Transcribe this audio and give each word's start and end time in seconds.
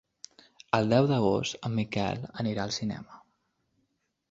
El 0.77 0.89
deu 0.93 1.09
d'agost 1.11 1.69
en 1.69 1.77
Miquel 1.81 2.25
anirà 2.45 2.65
al 2.67 2.75
cinema. 2.81 3.23